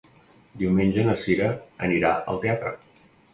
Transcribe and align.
Diumenge 0.61 1.03
na 1.09 1.15
Sira 1.25 1.51
anirà 1.89 2.15
al 2.35 2.41
teatre. 2.47 2.73